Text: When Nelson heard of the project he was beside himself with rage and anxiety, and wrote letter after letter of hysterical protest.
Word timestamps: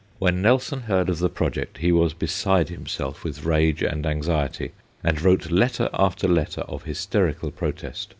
When 0.17 0.41
Nelson 0.41 0.81
heard 0.81 1.09
of 1.09 1.19
the 1.19 1.29
project 1.29 1.77
he 1.77 1.91
was 1.91 2.15
beside 2.15 2.69
himself 2.69 3.23
with 3.23 3.45
rage 3.45 3.83
and 3.83 4.03
anxiety, 4.03 4.71
and 5.03 5.21
wrote 5.21 5.51
letter 5.51 5.89
after 5.93 6.27
letter 6.27 6.61
of 6.61 6.85
hysterical 6.85 7.51
protest. 7.51 8.09